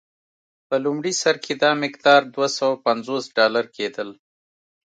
[0.67, 4.09] په لومړي سر کې دا مقدار دوه سوه پنځوس ډالر کېدل.